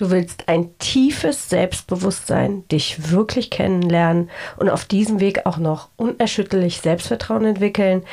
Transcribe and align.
Du 0.00 0.10
willst 0.10 0.48
ein 0.48 0.78
tiefes 0.78 1.50
Selbstbewusstsein, 1.50 2.66
dich 2.68 3.10
wirklich 3.10 3.50
kennenlernen 3.50 4.30
und 4.56 4.70
auf 4.70 4.86
diesem 4.86 5.20
Weg 5.20 5.44
auch 5.44 5.58
noch 5.58 5.90
unerschütterlich 5.98 6.80
Selbstvertrauen 6.80 7.44
entwickeln. 7.44 8.04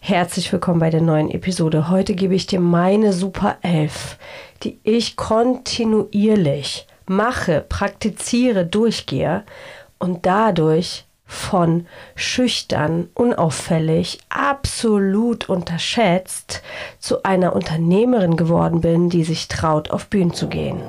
Herzlich 0.00 0.52
willkommen 0.52 0.80
bei 0.80 0.90
der 0.90 1.02
neuen 1.02 1.30
Episode. 1.30 1.88
Heute 1.88 2.16
gebe 2.16 2.34
ich 2.34 2.48
dir 2.48 2.58
meine 2.58 3.12
Super 3.12 3.58
11, 3.62 4.18
die 4.64 4.80
ich 4.82 5.14
kontinuierlich 5.14 6.88
mache, 7.06 7.64
praktiziere, 7.68 8.66
durchgehe 8.66 9.44
und 10.00 10.26
dadurch 10.26 11.04
von 11.26 11.86
schüchtern, 12.16 13.08
unauffällig, 13.14 14.18
absolut 14.30 15.48
unterschätzt 15.48 16.62
zu 16.98 17.22
einer 17.22 17.54
Unternehmerin 17.54 18.36
geworden 18.36 18.80
bin, 18.80 19.10
die 19.10 19.22
sich 19.22 19.46
traut, 19.46 19.92
auf 19.92 20.08
Bühnen 20.08 20.34
zu 20.34 20.48
gehen. 20.48 20.82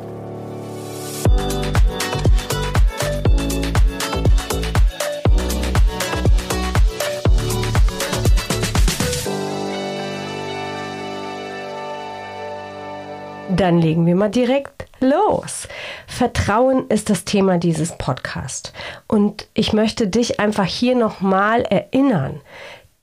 Dann 13.50 13.80
legen 13.80 14.06
wir 14.06 14.16
mal 14.16 14.30
direkt 14.30 14.88
los. 15.00 15.68
Vertrauen 16.06 16.88
ist 16.90 17.10
das 17.10 17.24
Thema 17.24 17.58
dieses 17.58 17.98
Podcasts. 17.98 18.74
Und 19.08 19.48
ich 19.54 19.74
möchte 19.74 20.08
dich 20.08 20.40
einfach 20.40 20.66
hier 20.66 20.96
nochmal 20.96 21.62
erinnern, 21.62 22.42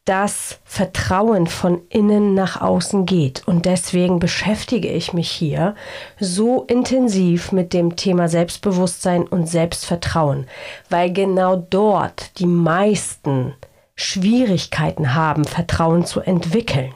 dass 0.04 0.58
Vertrauen 0.64 1.46
von 1.46 1.80
innen 1.88 2.34
nach 2.34 2.60
außen 2.60 3.06
geht. 3.06 3.42
Und 3.46 3.64
deswegen 3.64 4.18
beschäftige 4.18 4.88
ich 4.88 5.14
mich 5.14 5.30
hier 5.30 5.74
so 6.20 6.64
intensiv 6.64 7.52
mit 7.52 7.72
dem 7.72 7.96
Thema 7.96 8.28
Selbstbewusstsein 8.28 9.22
und 9.22 9.48
Selbstvertrauen, 9.48 10.46
weil 10.90 11.10
genau 11.10 11.56
dort 11.56 12.38
die 12.38 12.46
meisten 12.46 13.54
Schwierigkeiten 13.96 15.14
haben, 15.14 15.44
Vertrauen 15.44 16.04
zu 16.04 16.20
entwickeln. 16.20 16.92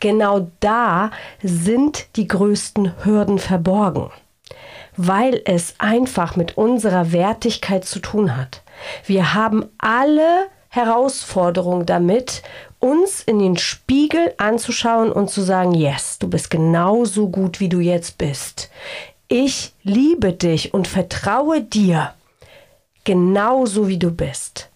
Genau 0.00 0.48
da 0.60 1.10
sind 1.42 2.16
die 2.16 2.26
größten 2.26 3.04
Hürden 3.04 3.38
verborgen, 3.38 4.10
weil 4.96 5.42
es 5.44 5.74
einfach 5.78 6.36
mit 6.36 6.56
unserer 6.56 7.12
Wertigkeit 7.12 7.84
zu 7.84 7.98
tun 7.98 8.36
hat. 8.36 8.62
Wir 9.04 9.34
haben 9.34 9.66
alle 9.78 10.46
Herausforderungen 10.68 11.84
damit, 11.84 12.42
uns 12.78 13.22
in 13.22 13.38
den 13.38 13.56
Spiegel 13.58 14.32
anzuschauen 14.38 15.12
und 15.12 15.28
zu 15.28 15.42
sagen, 15.42 15.74
yes, 15.74 16.18
du 16.18 16.28
bist 16.28 16.50
genauso 16.50 17.28
gut, 17.28 17.60
wie 17.60 17.68
du 17.68 17.80
jetzt 17.80 18.18
bist. 18.18 18.70
Ich 19.28 19.74
liebe 19.82 20.32
dich 20.32 20.72
und 20.72 20.88
vertraue 20.88 21.60
dir 21.60 22.14
genauso, 23.04 23.88
wie 23.88 23.98
du 23.98 24.10
bist, 24.10 24.70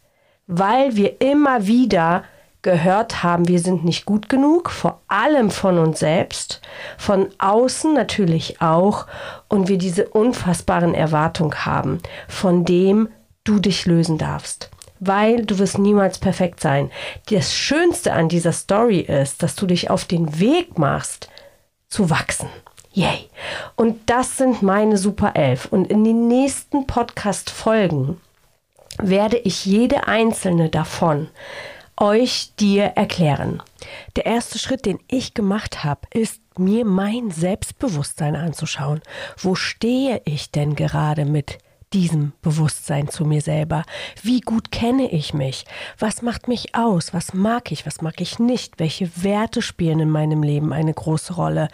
weil 0.46 0.96
wir 0.96 1.20
immer 1.20 1.66
wieder 1.66 2.24
gehört 2.64 3.22
haben, 3.22 3.46
wir 3.46 3.60
sind 3.60 3.84
nicht 3.84 4.06
gut 4.06 4.28
genug, 4.28 4.70
vor 4.70 5.00
allem 5.06 5.52
von 5.52 5.78
uns 5.78 6.00
selbst, 6.00 6.60
von 6.98 7.28
außen 7.38 7.94
natürlich 7.94 8.60
auch, 8.60 9.06
und 9.48 9.68
wir 9.68 9.78
diese 9.78 10.08
unfassbaren 10.08 10.94
Erwartungen 10.94 11.64
haben, 11.64 12.00
von 12.26 12.64
dem 12.64 13.08
du 13.44 13.60
dich 13.60 13.86
lösen 13.86 14.18
darfst. 14.18 14.70
Weil 14.98 15.44
du 15.44 15.58
wirst 15.58 15.78
niemals 15.78 16.18
perfekt 16.18 16.60
sein. 16.60 16.90
Das 17.30 17.54
Schönste 17.54 18.14
an 18.14 18.28
dieser 18.28 18.52
Story 18.52 19.00
ist, 19.00 19.42
dass 19.42 19.54
du 19.54 19.66
dich 19.66 19.90
auf 19.90 20.06
den 20.06 20.40
Weg 20.40 20.78
machst, 20.78 21.28
zu 21.88 22.10
wachsen. 22.10 22.48
Yay. 22.92 23.28
Und 23.76 24.08
das 24.08 24.38
sind 24.38 24.62
meine 24.62 24.96
Super 24.96 25.32
Elf. 25.34 25.66
Und 25.66 25.88
in 25.88 26.04
den 26.04 26.26
nächsten 26.28 26.86
Podcast-Folgen 26.86 28.20
werde 28.98 29.36
ich 29.36 29.66
jede 29.66 30.06
einzelne 30.06 30.70
davon 30.70 31.28
euch 31.96 32.54
dir 32.58 32.84
erklären. 32.96 33.62
Der 34.16 34.26
erste 34.26 34.58
Schritt, 34.58 34.86
den 34.86 34.98
ich 35.08 35.34
gemacht 35.34 35.84
habe, 35.84 36.02
ist 36.12 36.40
mir 36.58 36.84
mein 36.84 37.30
Selbstbewusstsein 37.30 38.36
anzuschauen. 38.36 39.00
Wo 39.38 39.54
stehe 39.54 40.22
ich 40.24 40.50
denn 40.50 40.74
gerade 40.74 41.24
mit 41.24 41.58
diesem 41.92 42.32
Bewusstsein 42.42 43.08
zu 43.08 43.24
mir 43.24 43.40
selber? 43.40 43.84
Wie 44.22 44.40
gut 44.40 44.72
kenne 44.72 45.10
ich 45.10 45.32
mich? 45.32 45.64
Was 45.98 46.22
macht 46.22 46.48
mich 46.48 46.74
aus? 46.74 47.14
Was 47.14 47.34
mag 47.34 47.70
ich? 47.72 47.86
Was 47.86 48.00
mag 48.02 48.20
ich 48.20 48.38
nicht? 48.38 48.78
Welche 48.78 49.10
Werte 49.22 49.62
spielen 49.62 50.00
in 50.00 50.10
meinem 50.10 50.42
Leben 50.42 50.72
eine 50.72 50.92
große 50.92 51.34
Rolle? 51.34 51.68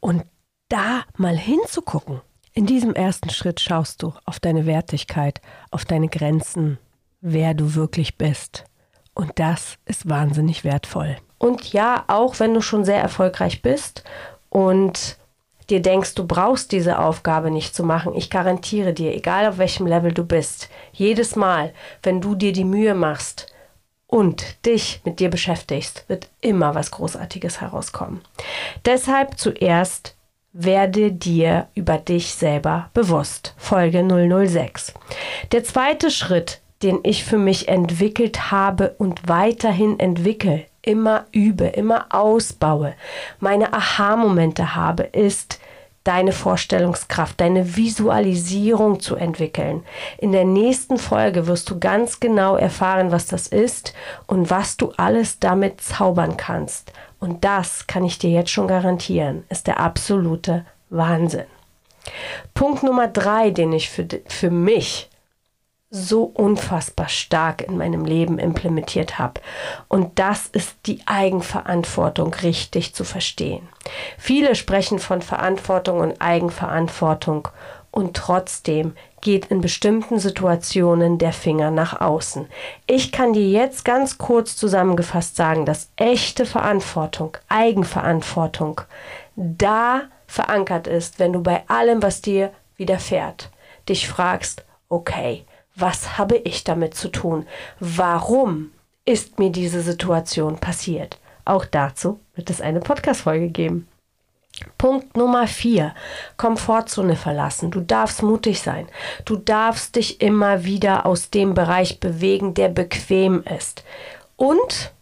Und 0.00 0.24
da 0.68 1.02
mal 1.16 1.36
hinzugucken. 1.36 2.20
In 2.52 2.66
diesem 2.66 2.94
ersten 2.94 3.30
Schritt 3.30 3.60
schaust 3.60 4.02
du 4.02 4.12
auf 4.24 4.40
deine 4.40 4.66
Wertigkeit, 4.66 5.40
auf 5.70 5.84
deine 5.84 6.08
Grenzen, 6.08 6.78
wer 7.20 7.54
du 7.54 7.74
wirklich 7.74 8.18
bist. 8.18 8.64
Und 9.14 9.32
das 9.38 9.76
ist 9.86 10.08
wahnsinnig 10.08 10.64
wertvoll. 10.64 11.16
Und 11.38 11.72
ja, 11.72 12.04
auch 12.06 12.38
wenn 12.38 12.54
du 12.54 12.60
schon 12.60 12.84
sehr 12.84 13.00
erfolgreich 13.00 13.62
bist 13.62 14.04
und 14.50 15.16
dir 15.70 15.80
denkst, 15.80 16.14
du 16.14 16.26
brauchst 16.26 16.72
diese 16.72 16.98
Aufgabe 16.98 17.50
nicht 17.50 17.74
zu 17.74 17.84
machen, 17.84 18.14
ich 18.14 18.28
garantiere 18.28 18.92
dir, 18.92 19.14
egal 19.14 19.46
auf 19.46 19.58
welchem 19.58 19.86
Level 19.86 20.12
du 20.12 20.24
bist, 20.24 20.68
jedes 20.92 21.36
Mal, 21.36 21.72
wenn 22.02 22.20
du 22.20 22.34
dir 22.34 22.52
die 22.52 22.64
Mühe 22.64 22.94
machst 22.94 23.52
und 24.06 24.66
dich 24.66 25.00
mit 25.04 25.20
dir 25.20 25.30
beschäftigst, 25.30 26.04
wird 26.08 26.28
immer 26.40 26.74
was 26.74 26.90
Großartiges 26.90 27.60
herauskommen. 27.60 28.20
Deshalb 28.84 29.38
zuerst 29.38 30.16
werde 30.52 31.12
dir 31.12 31.68
über 31.74 31.96
dich 31.96 32.34
selber 32.34 32.90
bewusst. 32.92 33.54
Folge 33.56 34.02
006. 34.02 34.94
Der 35.52 35.62
zweite 35.62 36.10
Schritt 36.10 36.60
den 36.82 37.00
ich 37.02 37.24
für 37.24 37.38
mich 37.38 37.68
entwickelt 37.68 38.50
habe 38.50 38.94
und 38.98 39.28
weiterhin 39.28 39.98
entwickle, 40.00 40.64
immer 40.82 41.26
übe, 41.32 41.66
immer 41.66 42.06
ausbaue, 42.10 42.94
meine 43.38 43.72
Aha-Momente 43.72 44.74
habe, 44.74 45.02
ist 45.02 45.60
deine 46.04 46.32
Vorstellungskraft, 46.32 47.40
deine 47.40 47.76
Visualisierung 47.76 49.00
zu 49.00 49.16
entwickeln. 49.16 49.82
In 50.16 50.32
der 50.32 50.46
nächsten 50.46 50.96
Folge 50.96 51.46
wirst 51.46 51.68
du 51.68 51.78
ganz 51.78 52.20
genau 52.20 52.56
erfahren, 52.56 53.12
was 53.12 53.26
das 53.26 53.46
ist 53.46 53.92
und 54.26 54.48
was 54.48 54.78
du 54.78 54.92
alles 54.96 55.38
damit 55.40 55.82
zaubern 55.82 56.38
kannst. 56.38 56.92
Und 57.18 57.44
das 57.44 57.86
kann 57.86 58.04
ich 58.04 58.18
dir 58.18 58.30
jetzt 58.30 58.50
schon 58.50 58.66
garantieren, 58.66 59.44
ist 59.50 59.66
der 59.66 59.78
absolute 59.78 60.64
Wahnsinn. 60.88 61.44
Punkt 62.54 62.82
Nummer 62.82 63.08
drei, 63.08 63.50
den 63.50 63.74
ich 63.74 63.90
für, 63.90 64.08
für 64.26 64.50
mich 64.50 65.09
so 65.90 66.22
unfassbar 66.22 67.08
stark 67.08 67.62
in 67.62 67.76
meinem 67.76 68.04
Leben 68.04 68.38
implementiert 68.38 69.18
habe. 69.18 69.40
Und 69.88 70.20
das 70.20 70.46
ist 70.46 70.76
die 70.86 71.00
Eigenverantwortung 71.06 72.32
richtig 72.34 72.94
zu 72.94 73.02
verstehen. 73.02 73.68
Viele 74.16 74.54
sprechen 74.54 75.00
von 75.00 75.20
Verantwortung 75.20 75.98
und 75.98 76.20
Eigenverantwortung 76.20 77.48
und 77.90 78.16
trotzdem 78.16 78.94
geht 79.20 79.46
in 79.46 79.60
bestimmten 79.60 80.20
Situationen 80.20 81.18
der 81.18 81.32
Finger 81.32 81.72
nach 81.72 82.00
außen. 82.00 82.46
Ich 82.86 83.10
kann 83.10 83.32
dir 83.32 83.48
jetzt 83.48 83.84
ganz 83.84 84.16
kurz 84.16 84.56
zusammengefasst 84.56 85.34
sagen, 85.34 85.66
dass 85.66 85.90
echte 85.96 86.46
Verantwortung, 86.46 87.36
Eigenverantwortung 87.48 88.80
da 89.34 90.02
verankert 90.28 90.86
ist, 90.86 91.18
wenn 91.18 91.32
du 91.32 91.42
bei 91.42 91.64
allem, 91.66 92.00
was 92.00 92.22
dir 92.22 92.52
widerfährt, 92.76 93.50
dich 93.88 94.08
fragst, 94.08 94.64
okay, 94.88 95.44
was 95.80 96.18
habe 96.18 96.36
ich 96.36 96.64
damit 96.64 96.94
zu 96.94 97.08
tun? 97.08 97.46
Warum 97.78 98.72
ist 99.04 99.38
mir 99.38 99.50
diese 99.50 99.80
Situation 99.80 100.58
passiert? 100.58 101.18
Auch 101.44 101.64
dazu 101.64 102.20
wird 102.34 102.50
es 102.50 102.60
eine 102.60 102.80
Podcast-Folge 102.80 103.48
geben. 103.48 103.88
Punkt 104.78 105.16
Nummer 105.16 105.46
vier: 105.46 105.94
Komfortzone 106.36 107.16
verlassen. 107.16 107.70
Du 107.70 107.80
darfst 107.80 108.22
mutig 108.22 108.60
sein. 108.60 108.88
Du 109.24 109.36
darfst 109.36 109.96
dich 109.96 110.20
immer 110.20 110.64
wieder 110.64 111.06
aus 111.06 111.30
dem 111.30 111.54
Bereich 111.54 112.00
bewegen, 112.00 112.54
der 112.54 112.68
bequem 112.68 113.42
ist. 113.44 113.84
Und 114.36 114.92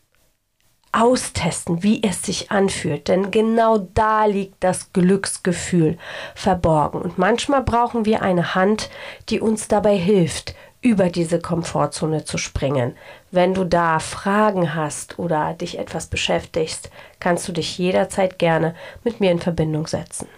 austesten, 0.93 1.83
wie 1.83 2.03
es 2.03 2.23
sich 2.23 2.51
anfühlt. 2.51 3.09
Denn 3.09 3.31
genau 3.31 3.79
da 3.79 4.25
liegt 4.25 4.63
das 4.65 4.93
Glücksgefühl 4.93 5.99
verborgen. 6.35 7.01
Und 7.03 7.19
manchmal 7.19 7.63
brauchen 7.63 8.05
wir 8.05 8.23
eine 8.23 8.55
Hand, 8.55 8.91
die 9.29 9.41
uns 9.41 9.69
dabei 9.69 9.97
hilft, 9.97 10.55
über 10.81 11.11
diese 11.11 11.41
Komfortzone 11.41 12.25
zu 12.25 12.39
springen. 12.39 12.97
Wenn 13.31 13.55
du 13.55 13.65
da 13.65 13.99
Fragen 13.99 14.75
hast 14.75 15.19
oder 15.19 15.55
dich 15.55 15.79
etwas 15.79 16.07
beschäftigst, 16.07 16.91
kannst 17.21 17.49
du 17.49 17.53
dich 17.53 17.79
jederzeit 17.79 18.39
gerne 18.39 18.75
mit 19.05 19.21
mir 19.21 19.31
in 19.31 19.41
Verbindung 19.41 19.87
setzen. 19.87 20.29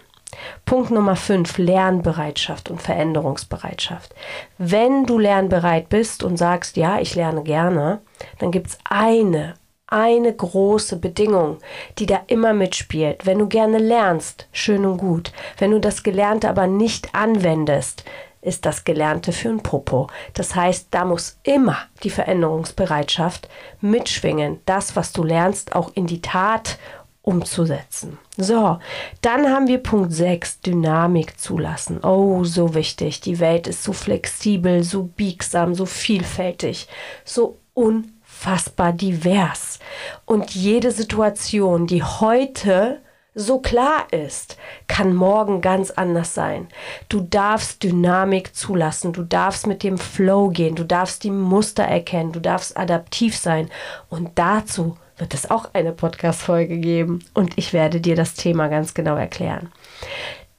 Punkt 0.65 0.91
Nummer 0.91 1.15
5, 1.15 1.57
Lernbereitschaft 1.57 2.71
und 2.71 2.81
Veränderungsbereitschaft. 2.81 4.15
Wenn 4.57 5.05
du 5.05 5.19
lernbereit 5.19 5.89
bist 5.89 6.23
und 6.23 6.37
sagst, 6.37 6.77
ja, 6.77 6.99
ich 6.99 7.15
lerne 7.15 7.43
gerne, 7.43 7.99
dann 8.39 8.51
gibt 8.51 8.67
es 8.67 8.77
eine, 8.85 9.55
eine 9.87 10.33
große 10.33 10.97
Bedingung, 10.97 11.57
die 11.99 12.05
da 12.05 12.21
immer 12.27 12.53
mitspielt. 12.53 13.25
Wenn 13.25 13.39
du 13.39 13.47
gerne 13.47 13.77
lernst, 13.77 14.47
schön 14.53 14.85
und 14.85 14.97
gut. 14.97 15.33
Wenn 15.57 15.71
du 15.71 15.79
das 15.79 16.01
Gelernte 16.01 16.49
aber 16.49 16.65
nicht 16.65 17.13
anwendest, 17.13 18.05
ist 18.41 18.65
das 18.65 18.83
Gelernte 18.83 19.31
für 19.31 19.49
ein 19.49 19.61
Popo. 19.61 20.07
Das 20.33 20.55
heißt, 20.55 20.87
da 20.91 21.05
muss 21.05 21.37
immer 21.43 21.77
die 22.03 22.09
Veränderungsbereitschaft 22.09 23.47
mitschwingen, 23.81 24.59
das, 24.65 24.95
was 24.95 25.13
du 25.13 25.23
lernst, 25.23 25.75
auch 25.75 25.91
in 25.93 26.07
die 26.07 26.21
Tat 26.21 26.77
umzusetzen. 27.21 28.17
So, 28.37 28.79
dann 29.21 29.47
haben 29.47 29.67
wir 29.67 29.77
Punkt 29.77 30.11
6, 30.11 30.61
Dynamik 30.61 31.39
zulassen. 31.39 32.03
Oh, 32.03 32.43
so 32.43 32.73
wichtig. 32.73 33.21
Die 33.21 33.39
Welt 33.39 33.67
ist 33.67 33.83
so 33.83 33.93
flexibel, 33.93 34.83
so 34.83 35.03
biegsam, 35.03 35.75
so 35.75 35.85
vielfältig, 35.85 36.87
so 37.23 37.59
unfassbar 37.75 38.93
divers. 38.93 39.79
Und 40.25 40.55
jede 40.55 40.91
Situation, 40.91 41.85
die 41.85 42.01
heute 42.01 43.01
so 43.33 43.59
klar 43.59 44.07
ist, 44.11 44.57
kann 44.87 45.15
morgen 45.15 45.61
ganz 45.61 45.89
anders 45.91 46.33
sein. 46.33 46.67
Du 47.07 47.21
darfst 47.21 47.81
Dynamik 47.83 48.55
zulassen, 48.55 49.13
du 49.13 49.23
darfst 49.23 49.67
mit 49.67 49.83
dem 49.83 49.97
Flow 49.97 50.49
gehen, 50.49 50.75
du 50.75 50.83
darfst 50.83 51.23
die 51.23 51.31
Muster 51.31 51.83
erkennen, 51.83 52.33
du 52.33 52.41
darfst 52.41 52.75
adaptiv 52.75 53.37
sein. 53.37 53.69
Und 54.09 54.31
dazu 54.35 54.97
wird 55.17 55.33
es 55.33 55.49
auch 55.49 55.69
eine 55.73 55.93
Podcast-Folge 55.93 56.77
geben 56.77 57.23
und 57.33 57.57
ich 57.57 57.73
werde 57.73 58.01
dir 58.01 58.15
das 58.15 58.33
Thema 58.33 58.67
ganz 58.67 58.93
genau 58.93 59.15
erklären. 59.15 59.71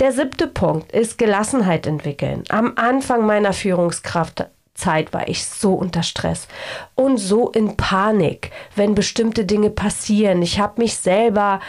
Der 0.00 0.12
siebte 0.12 0.46
Punkt 0.46 0.92
ist 0.92 1.18
Gelassenheit 1.18 1.86
entwickeln. 1.86 2.44
Am 2.48 2.72
Anfang 2.76 3.26
meiner 3.26 3.52
Führungskraftzeit 3.52 5.12
war 5.12 5.28
ich 5.28 5.44
so 5.44 5.74
unter 5.74 6.02
Stress 6.02 6.48
und 6.94 7.18
so 7.18 7.50
in 7.50 7.76
Panik, 7.76 8.50
wenn 8.74 8.94
bestimmte 8.94 9.44
Dinge 9.44 9.70
passieren. 9.70 10.42
Ich 10.42 10.58
habe 10.58 10.80
mich 10.80 10.96
selber 10.96 11.60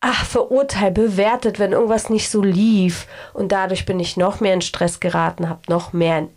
ach, 0.00 0.24
verurteilt, 0.24 0.94
bewertet, 0.94 1.58
wenn 1.58 1.72
irgendwas 1.72 2.10
nicht 2.10 2.30
so 2.30 2.42
lief. 2.42 3.06
Und 3.34 3.52
dadurch 3.52 3.86
bin 3.86 4.00
ich 4.00 4.16
noch 4.16 4.40
mehr 4.40 4.54
in 4.54 4.62
Stress 4.62 5.00
geraten, 5.00 5.48
habe 5.48 5.60
noch 5.68 5.92
mehr 5.92 6.28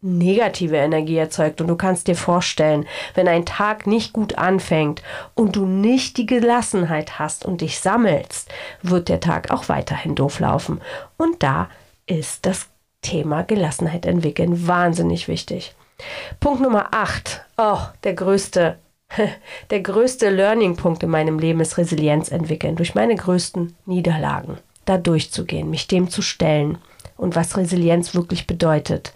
negative 0.00 0.76
Energie 0.76 1.16
erzeugt. 1.16 1.60
Und 1.60 1.66
du 1.66 1.76
kannst 1.76 2.06
dir 2.06 2.14
vorstellen, 2.14 2.86
wenn 3.14 3.26
ein 3.26 3.44
Tag 3.44 3.86
nicht 3.86 4.12
gut 4.12 4.38
anfängt 4.38 5.02
und 5.34 5.56
du 5.56 5.66
nicht 5.66 6.16
die 6.16 6.26
Gelassenheit 6.26 7.18
hast 7.18 7.44
und 7.44 7.60
dich 7.60 7.80
sammelst, 7.80 8.48
wird 8.82 9.08
der 9.08 9.20
Tag 9.20 9.50
auch 9.50 9.68
weiterhin 9.68 10.14
doof 10.14 10.38
laufen. 10.38 10.80
Und 11.16 11.42
da 11.42 11.68
ist 12.06 12.46
das 12.46 12.68
Thema 13.02 13.42
Gelassenheit 13.42 14.06
entwickeln 14.06 14.66
wahnsinnig 14.68 15.28
wichtig. 15.28 15.74
Punkt 16.38 16.60
Nummer 16.60 16.88
8. 16.92 17.44
Oh, 17.56 17.78
der 18.04 18.14
größte, 18.14 18.78
der 19.70 19.80
größte 19.80 20.30
Learning-Punkt 20.30 21.02
in 21.02 21.10
meinem 21.10 21.38
Leben 21.38 21.60
ist 21.60 21.78
Resilienz 21.78 22.30
entwickeln. 22.30 22.76
Durch 22.76 22.94
meine 22.94 23.14
größten 23.14 23.74
Niederlagen 23.86 24.58
da 24.84 24.98
durchzugehen, 24.98 25.70
mich 25.70 25.86
dem 25.86 26.08
zu 26.08 26.22
stellen 26.22 26.78
und 27.16 27.36
was 27.36 27.56
Resilienz 27.56 28.14
wirklich 28.14 28.46
bedeutet 28.46 29.12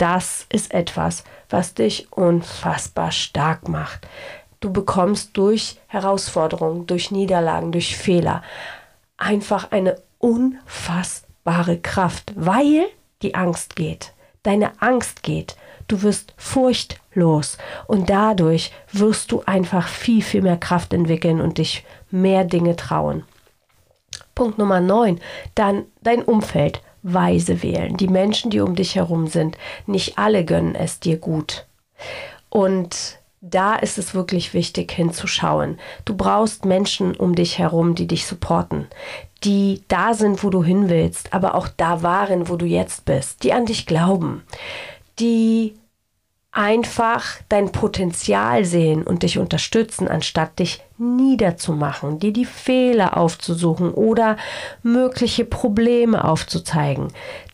das 0.00 0.46
ist 0.48 0.72
etwas, 0.72 1.24
was 1.50 1.74
dich 1.74 2.10
unfassbar 2.10 3.12
stark 3.12 3.68
macht. 3.68 4.08
Du 4.60 4.72
bekommst 4.72 5.36
durch 5.36 5.78
Herausforderungen, 5.88 6.86
durch 6.86 7.10
Niederlagen, 7.10 7.70
durch 7.70 7.96
Fehler 7.96 8.42
einfach 9.18 9.70
eine 9.72 10.00
unfassbare 10.18 11.78
Kraft, 11.78 12.32
weil 12.34 12.86
die 13.20 13.34
Angst 13.34 13.76
geht. 13.76 14.14
Deine 14.42 14.72
Angst 14.80 15.22
geht. 15.22 15.56
Du 15.90 16.02
wirst 16.02 16.34
furchtlos 16.36 17.58
und 17.88 18.10
dadurch 18.10 18.70
wirst 18.92 19.32
du 19.32 19.42
einfach 19.44 19.88
viel, 19.88 20.22
viel 20.22 20.40
mehr 20.40 20.56
Kraft 20.56 20.94
entwickeln 20.94 21.40
und 21.40 21.58
dich 21.58 21.84
mehr 22.12 22.44
Dinge 22.44 22.76
trauen. 22.76 23.24
Punkt 24.36 24.56
Nummer 24.56 24.80
9, 24.80 25.18
dann 25.56 25.86
dein 26.00 26.22
Umfeld 26.22 26.80
weise 27.02 27.64
wählen. 27.64 27.96
Die 27.96 28.06
Menschen, 28.06 28.52
die 28.52 28.60
um 28.60 28.76
dich 28.76 28.94
herum 28.94 29.26
sind, 29.26 29.58
nicht 29.86 30.16
alle 30.16 30.44
gönnen 30.44 30.76
es 30.76 31.00
dir 31.00 31.16
gut. 31.16 31.66
Und 32.50 33.18
da 33.40 33.74
ist 33.74 33.98
es 33.98 34.14
wirklich 34.14 34.54
wichtig 34.54 34.92
hinzuschauen. 34.92 35.80
Du 36.04 36.16
brauchst 36.16 36.64
Menschen 36.64 37.16
um 37.16 37.34
dich 37.34 37.58
herum, 37.58 37.96
die 37.96 38.06
dich 38.06 38.26
supporten, 38.26 38.86
die 39.42 39.82
da 39.88 40.14
sind, 40.14 40.44
wo 40.44 40.50
du 40.50 40.62
hin 40.62 40.88
willst, 40.88 41.34
aber 41.34 41.56
auch 41.56 41.66
da 41.66 42.04
waren, 42.04 42.48
wo 42.48 42.54
du 42.54 42.64
jetzt 42.64 43.06
bist, 43.06 43.42
die 43.42 43.52
an 43.52 43.66
dich 43.66 43.86
glauben, 43.86 44.44
die 45.18 45.74
einfach 46.52 47.38
dein 47.48 47.70
Potenzial 47.70 48.64
sehen 48.64 49.04
und 49.04 49.22
dich 49.22 49.38
unterstützen, 49.38 50.08
anstatt 50.08 50.58
dich 50.58 50.82
niederzumachen, 50.98 52.18
dir 52.18 52.32
die 52.32 52.44
Fehler 52.44 53.16
aufzusuchen 53.16 53.92
oder 53.92 54.36
mögliche 54.82 55.44
Probleme 55.44 56.24
aufzuzeigen. 56.24 57.08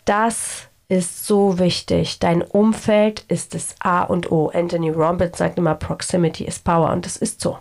Das 0.06 0.68
ist 0.88 1.26
so 1.26 1.58
wichtig. 1.58 2.20
Dein 2.20 2.42
Umfeld 2.42 3.24
ist 3.28 3.54
das 3.54 3.74
A 3.80 4.02
und 4.02 4.30
O. 4.30 4.48
Anthony 4.48 4.90
Robbins 4.90 5.36
sagt 5.36 5.58
immer, 5.58 5.74
Proximity 5.74 6.44
is 6.44 6.58
Power 6.58 6.90
und 6.92 7.04
das 7.04 7.16
ist 7.16 7.40
so. 7.40 7.58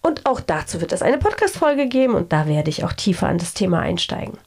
Und 0.00 0.24
auch 0.26 0.40
dazu 0.40 0.80
wird 0.80 0.92
es 0.92 1.02
eine 1.02 1.18
Podcast-Folge 1.18 1.88
geben 1.88 2.14
und 2.14 2.32
da 2.32 2.46
werde 2.46 2.70
ich 2.70 2.84
auch 2.84 2.92
tiefer 2.92 3.28
an 3.28 3.38
das 3.38 3.54
Thema 3.54 3.80
einsteigen. 3.80 4.38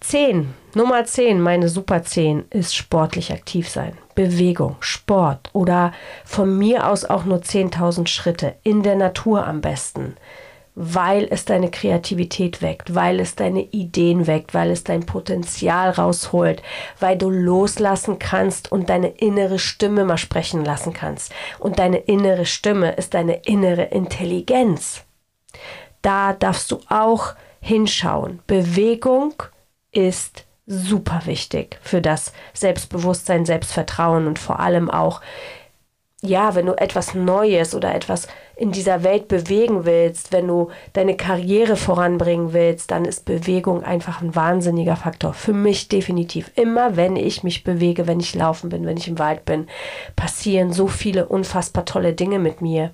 10. 0.00 0.54
Nummer 0.74 1.04
10, 1.04 1.40
meine 1.40 1.68
Super 1.68 2.04
10, 2.04 2.44
ist 2.50 2.74
sportlich 2.74 3.32
aktiv 3.32 3.68
sein. 3.68 3.98
Bewegung, 4.14 4.76
Sport 4.80 5.50
oder 5.52 5.92
von 6.24 6.56
mir 6.56 6.88
aus 6.88 7.04
auch 7.04 7.24
nur 7.24 7.38
10.000 7.38 8.06
Schritte 8.06 8.54
in 8.62 8.82
der 8.82 8.94
Natur 8.94 9.46
am 9.46 9.60
besten, 9.60 10.16
weil 10.76 11.26
es 11.30 11.44
deine 11.44 11.70
Kreativität 11.70 12.62
weckt, 12.62 12.94
weil 12.94 13.18
es 13.18 13.34
deine 13.34 13.62
Ideen 13.62 14.28
weckt, 14.28 14.54
weil 14.54 14.70
es 14.70 14.84
dein 14.84 15.04
Potenzial 15.04 15.90
rausholt, 15.90 16.62
weil 17.00 17.18
du 17.18 17.28
loslassen 17.30 18.20
kannst 18.20 18.70
und 18.70 18.88
deine 18.88 19.08
innere 19.08 19.58
Stimme 19.58 20.04
mal 20.04 20.18
sprechen 20.18 20.64
lassen 20.64 20.92
kannst. 20.92 21.32
Und 21.58 21.80
deine 21.80 21.98
innere 21.98 22.46
Stimme 22.46 22.92
ist 22.92 23.14
deine 23.14 23.34
innere 23.46 23.84
Intelligenz. 23.84 25.02
Da 26.02 26.32
darfst 26.34 26.70
du 26.70 26.80
auch 26.88 27.34
hinschauen. 27.60 28.38
Bewegung, 28.46 29.34
ist 29.92 30.44
super 30.66 31.22
wichtig 31.24 31.78
für 31.82 32.02
das 32.02 32.32
Selbstbewusstsein, 32.52 33.46
Selbstvertrauen 33.46 34.26
und 34.26 34.38
vor 34.38 34.60
allem 34.60 34.90
auch, 34.90 35.22
ja, 36.20 36.54
wenn 36.54 36.66
du 36.66 36.72
etwas 36.72 37.14
Neues 37.14 37.74
oder 37.74 37.94
etwas 37.94 38.28
in 38.56 38.72
dieser 38.72 39.04
Welt 39.04 39.28
bewegen 39.28 39.84
willst, 39.84 40.32
wenn 40.32 40.48
du 40.48 40.70
deine 40.92 41.16
Karriere 41.16 41.76
voranbringen 41.76 42.52
willst, 42.52 42.90
dann 42.90 43.04
ist 43.04 43.24
Bewegung 43.24 43.84
einfach 43.84 44.20
ein 44.20 44.34
wahnsinniger 44.34 44.96
Faktor. 44.96 45.32
Für 45.32 45.52
mich 45.52 45.88
definitiv. 45.88 46.50
Immer 46.56 46.96
wenn 46.96 47.14
ich 47.14 47.44
mich 47.44 47.62
bewege, 47.62 48.08
wenn 48.08 48.18
ich 48.18 48.34
laufen 48.34 48.68
bin, 48.68 48.84
wenn 48.84 48.96
ich 48.96 49.06
im 49.06 49.20
Wald 49.20 49.44
bin, 49.44 49.68
passieren 50.16 50.72
so 50.72 50.88
viele 50.88 51.26
unfassbar 51.26 51.84
tolle 51.84 52.14
Dinge 52.14 52.40
mit 52.40 52.60
mir, 52.60 52.90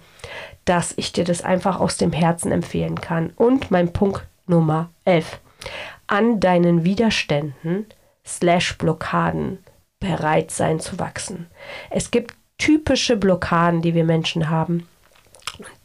dass 0.67 0.93
ich 0.97 1.13
dir 1.13 1.25
das 1.25 1.43
einfach 1.43 1.81
aus 1.81 1.97
dem 1.97 2.13
Herzen 2.13 2.53
empfehlen 2.53 3.01
kann. 3.01 3.33
Und 3.37 3.71
mein 3.71 3.93
Punkt 3.93 4.27
Nummer 4.47 4.91
11 5.07 5.41
an 6.15 6.39
deinen 6.39 6.85
Widerständen 6.85 7.87
slash 8.25 8.79
Blockaden 8.79 9.59
bereit 9.99 10.53
sein 10.53 10.79
zu 10.79 11.01
wachsen. 11.01 11.49
Es 11.91 12.13
gibt 12.13 12.35
typische 12.57 13.17
Blockaden, 13.17 13.83
die 13.83 13.95
wir 13.95 14.05
Menschen 14.05 14.49
haben. 14.49 14.87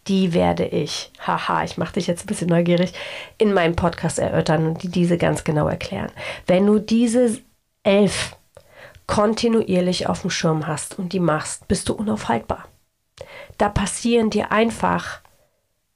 Die 0.08 0.34
werde 0.34 0.66
ich, 0.66 1.12
haha, 1.20 1.64
ich 1.64 1.78
mache 1.80 1.94
dich 1.94 2.06
jetzt 2.06 2.26
ein 2.26 2.28
bisschen 2.28 2.50
neugierig, 2.50 2.94
in 3.40 3.54
meinem 3.54 3.76
Podcast 3.76 4.20
erörtern 4.20 4.68
und 4.68 4.84
die 4.84 4.90
diese 4.90 5.18
ganz 5.18 5.44
genau 5.44 5.68
erklären. 5.68 6.12
Wenn 6.46 6.68
du 6.68 6.78
diese 6.78 7.40
elf 7.82 8.38
kontinuierlich 9.08 10.06
auf 10.06 10.22
dem 10.22 10.30
Schirm 10.30 10.68
hast 10.68 11.00
und 11.00 11.12
die 11.12 11.20
machst, 11.20 11.68
bist 11.68 11.90
du 11.90 11.94
unaufhaltbar. 11.94 12.68
Da 13.58 13.68
passieren 13.70 14.30
dir 14.30 14.52
einfach 14.52 15.22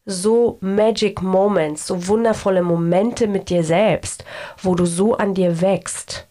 so 0.06 0.58
Magic 0.62 1.22
Moments, 1.22 1.88
so 1.88 2.08
wundervolle 2.08 2.62
Momente 2.62 3.28
mit 3.28 3.50
dir 3.50 3.64
selbst, 3.64 4.26
wo 4.62 4.76
du 4.76 4.86
so 4.86 5.16
an 5.16 5.34
dir 5.34 5.62
wächst, 5.62 6.28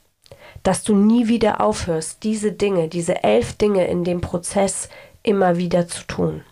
dass 0.63 0.83
du 0.85 0.95
nie 0.95 1.29
wieder 1.29 1.61
aufhörst, 1.61 2.23
diese 2.23 2.53
Dinge, 2.53 2.89
diese 2.89 3.25
elf 3.25 3.55
Dinge 3.55 3.87
in 3.87 4.05
dem 4.05 4.21
Prozess 4.21 4.89
immer 5.23 5.57
wieder 5.57 5.89
zu 5.89 6.05
tun. 6.05 6.43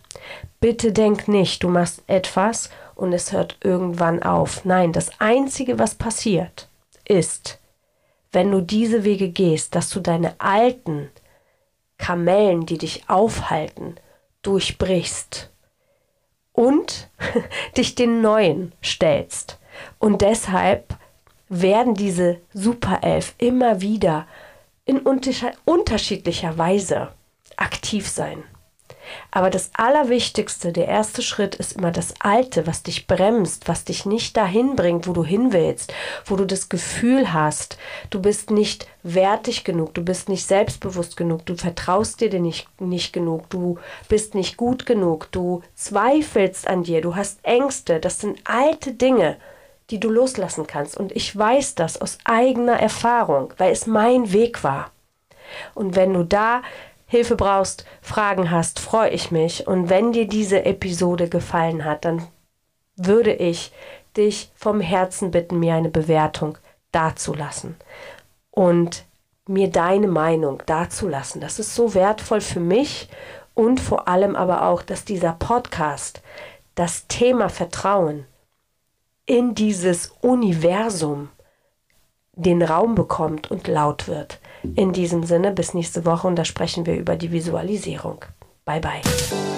Bitte 0.59 0.91
denk 0.91 1.27
nicht, 1.27 1.63
du 1.63 1.69
machst 1.69 2.03
etwas 2.07 2.69
und 2.95 3.13
es 3.13 3.31
hört 3.31 3.57
irgendwann 3.63 4.21
auf. 4.21 4.65
Nein, 4.65 4.91
das 4.91 5.09
Einzige, 5.19 5.79
was 5.79 5.95
passiert, 5.95 6.67
ist, 7.05 7.59
wenn 8.31 8.51
du 8.51 8.61
diese 8.61 9.03
Wege 9.03 9.29
gehst, 9.29 9.75
dass 9.75 9.89
du 9.89 9.99
deine 9.99 10.35
alten 10.39 11.09
Kamellen, 11.97 12.65
die 12.65 12.77
dich 12.77 13.03
aufhalten, 13.07 13.95
durchbrichst 14.41 15.50
und 16.61 17.09
dich 17.77 17.95
den 17.95 18.21
neuen 18.21 18.71
stellst. 18.83 19.57
Und 19.97 20.21
deshalb 20.21 20.95
werden 21.49 21.95
diese 21.95 22.39
Superelf 22.53 23.33
immer 23.39 23.81
wieder 23.81 24.27
in 24.85 24.99
unterschiedlicher 24.99 26.59
Weise 26.59 27.11
aktiv 27.57 28.07
sein. 28.07 28.43
Aber 29.31 29.49
das 29.49 29.71
Allerwichtigste, 29.73 30.71
der 30.71 30.87
erste 30.87 31.21
Schritt 31.21 31.55
ist 31.55 31.73
immer 31.73 31.91
das 31.91 32.13
Alte, 32.19 32.67
was 32.67 32.83
dich 32.83 33.07
bremst, 33.07 33.67
was 33.67 33.85
dich 33.85 34.05
nicht 34.05 34.35
dahin 34.37 34.75
bringt, 34.75 35.07
wo 35.07 35.13
du 35.13 35.23
hin 35.23 35.53
willst, 35.53 35.93
wo 36.25 36.35
du 36.35 36.45
das 36.45 36.69
Gefühl 36.69 37.33
hast, 37.33 37.77
du 38.09 38.21
bist 38.21 38.51
nicht 38.51 38.87
wertig 39.03 39.63
genug, 39.63 39.93
du 39.93 40.03
bist 40.03 40.29
nicht 40.29 40.45
selbstbewusst 40.45 41.17
genug, 41.17 41.45
du 41.45 41.55
vertraust 41.55 42.21
dir 42.21 42.39
nicht, 42.39 42.67
nicht 42.79 43.13
genug, 43.13 43.49
du 43.49 43.77
bist 44.09 44.35
nicht 44.35 44.57
gut 44.57 44.85
genug, 44.85 45.31
du 45.31 45.61
zweifelst 45.75 46.67
an 46.67 46.83
dir, 46.83 47.01
du 47.01 47.15
hast 47.15 47.39
Ängste. 47.43 47.99
Das 47.99 48.19
sind 48.19 48.39
alte 48.45 48.93
Dinge, 48.93 49.37
die 49.89 49.99
du 49.99 50.09
loslassen 50.09 50.67
kannst. 50.67 50.97
Und 50.97 51.11
ich 51.11 51.35
weiß 51.35 51.75
das 51.75 51.99
aus 51.99 52.17
eigener 52.23 52.79
Erfahrung, 52.79 53.53
weil 53.57 53.71
es 53.71 53.87
mein 53.87 54.31
Weg 54.33 54.63
war. 54.63 54.91
Und 55.73 55.95
wenn 55.95 56.13
du 56.13 56.23
da 56.23 56.61
Hilfe 57.11 57.35
brauchst, 57.35 57.83
Fragen 58.01 58.51
hast, 58.51 58.79
freue 58.79 59.09
ich 59.09 59.31
mich. 59.31 59.67
Und 59.67 59.89
wenn 59.89 60.13
dir 60.13 60.29
diese 60.29 60.63
Episode 60.63 61.27
gefallen 61.27 61.83
hat, 61.83 62.05
dann 62.05 62.25
würde 62.95 63.33
ich 63.33 63.73
dich 64.15 64.49
vom 64.55 64.79
Herzen 64.79 65.29
bitten, 65.29 65.59
mir 65.59 65.75
eine 65.75 65.89
Bewertung 65.89 66.57
dazulassen 66.93 67.75
und 68.49 69.03
mir 69.45 69.69
deine 69.69 70.07
Meinung 70.07 70.63
dazulassen. 70.65 71.41
Das 71.41 71.59
ist 71.59 71.75
so 71.75 71.93
wertvoll 71.93 72.39
für 72.39 72.61
mich 72.61 73.09
und 73.55 73.81
vor 73.81 74.07
allem 74.07 74.37
aber 74.37 74.65
auch, 74.65 74.81
dass 74.81 75.03
dieser 75.03 75.33
Podcast 75.33 76.21
das 76.75 77.07
Thema 77.07 77.49
Vertrauen 77.49 78.25
in 79.25 79.53
dieses 79.53 80.13
Universum 80.21 81.27
den 82.41 82.61
Raum 82.61 82.95
bekommt 82.95 83.51
und 83.51 83.67
laut 83.67 84.07
wird. 84.07 84.39
In 84.75 84.93
diesem 84.93 85.23
Sinne, 85.23 85.51
bis 85.51 85.73
nächste 85.73 86.05
Woche 86.05 86.27
und 86.27 86.35
da 86.35 86.45
sprechen 86.45 86.85
wir 86.85 86.95
über 86.95 87.15
die 87.15 87.31
Visualisierung. 87.31 88.25
Bye 88.65 88.79
bye. 88.79 89.50